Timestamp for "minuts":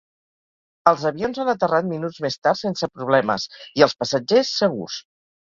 1.91-2.19